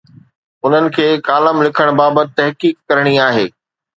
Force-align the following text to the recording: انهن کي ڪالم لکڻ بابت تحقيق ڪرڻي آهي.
انهن 0.65 0.85
کي 0.95 1.05
ڪالم 1.27 1.57
لکڻ 1.67 1.91
بابت 1.99 2.27
تحقيق 2.39 2.75
ڪرڻي 2.89 3.15
آهي. 3.29 3.47